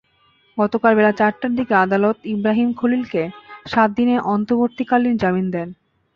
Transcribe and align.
গতকাল 0.57 0.91
বেলা 0.95 1.13
চারটার 1.19 1.51
দিকে 1.55 1.73
আদালত 1.75 2.17
ইব্রাহিম 2.33 2.69
খলিলকে 2.73 3.23
সাত 3.67 3.89
দিনের 3.97 4.19
অন্তর্বর্তীকালীন 4.33 5.15
জামিন 5.17 5.47
দেন। 5.51 5.69